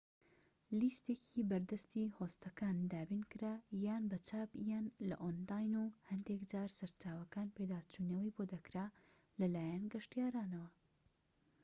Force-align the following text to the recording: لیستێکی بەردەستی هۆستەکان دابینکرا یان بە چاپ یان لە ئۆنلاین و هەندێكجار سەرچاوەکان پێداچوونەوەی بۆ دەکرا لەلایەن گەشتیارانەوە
لیستێکی 0.79 1.39
بەردەستی 1.49 2.13
هۆستەکان 2.17 2.77
دابینکرا 2.93 3.53
یان 3.85 4.03
بە 4.11 4.17
چاپ 4.27 4.49
یان 4.69 4.85
لە 5.09 5.15
ئۆنلاین 5.23 5.73
و 5.77 5.85
هەندێكجار 6.09 6.69
سەرچاوەکان 6.79 7.47
پێداچوونەوەی 7.55 8.33
بۆ 8.35 8.43
دەکرا 8.53 8.85
لەلایەن 9.39 9.83
گەشتیارانەوە 9.93 10.69